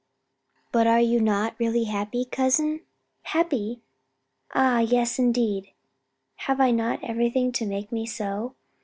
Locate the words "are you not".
0.87-1.55